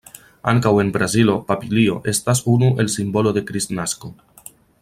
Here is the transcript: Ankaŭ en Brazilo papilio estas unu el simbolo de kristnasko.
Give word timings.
Ankaŭ 0.51 0.71
en 0.83 0.87
Brazilo 0.95 1.35
papilio 1.51 1.99
estas 2.13 2.43
unu 2.57 2.73
el 2.85 2.93
simbolo 2.97 3.39
de 3.39 3.45
kristnasko. 3.51 4.15